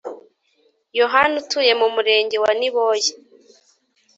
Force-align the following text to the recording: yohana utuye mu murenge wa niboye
yohana 0.99 1.35
utuye 1.41 1.71
mu 1.79 1.87
murenge 1.95 2.35
wa 2.43 2.51
niboye 2.59 3.09